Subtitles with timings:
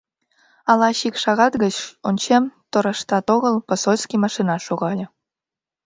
[0.69, 1.75] А лач ик шагат гыч,
[2.07, 5.05] ончем, тораштат огыл, посольский машина шогале.